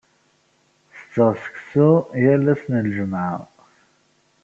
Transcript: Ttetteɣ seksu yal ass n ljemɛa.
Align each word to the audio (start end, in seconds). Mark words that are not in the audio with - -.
Ttetteɣ 0.91 1.31
seksu 1.43 1.89
yal 2.21 2.43
ass 2.53 2.63
n 2.71 2.73
ljemɛa. 2.89 3.37